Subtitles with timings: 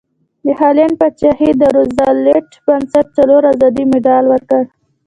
[0.45, 4.63] د هالنډ پادشاهي د روزولټ بنسټ څلور ازادۍ مډال ورکړ.